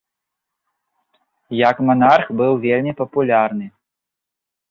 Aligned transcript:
Як 1.69 1.75
манарх 1.89 2.25
быў 2.41 2.53
вельмі 2.65 2.91
папулярны. 3.01 3.65